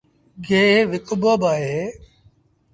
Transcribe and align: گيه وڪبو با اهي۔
گيه 0.45 0.67
وڪبو 0.91 1.31
با 1.41 1.51
اهي۔ 1.57 1.81